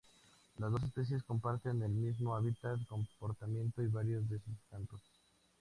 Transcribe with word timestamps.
Las 0.57 0.71
dos 0.71 0.81
especies 0.81 1.21
comparten 1.21 1.83
el 1.83 1.91
mismo 1.91 2.35
hábitat, 2.35 2.83
comportamiento 2.87 3.83
y 3.83 3.87
varios 3.87 4.27
de 4.29 4.39
sus 4.39 4.55
cantos. 4.71 4.99